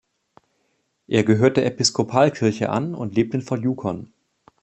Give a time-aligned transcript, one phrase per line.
[1.05, 4.11] Er gehört der Episkopalkirche an und lebt in Fort Yukon.